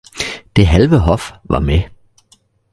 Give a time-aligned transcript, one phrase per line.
[0.55, 1.83] Det halve hof var med